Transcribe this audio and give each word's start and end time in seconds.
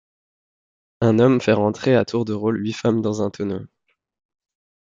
Un 1.01 1.19
homme 1.19 1.39
fait 1.39 1.51
rentrer 1.53 1.93
à 1.95 2.05
tour 2.05 2.25
de 2.25 2.33
rôle 2.33 2.59
huit 2.59 2.73
femmes 2.73 3.03
dans 3.03 3.21
un 3.21 3.29
tonneau. 3.29 3.67